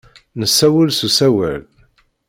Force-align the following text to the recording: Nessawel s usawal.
Nessawel 0.39 0.89
s 0.93 0.99
usawal. 1.07 1.61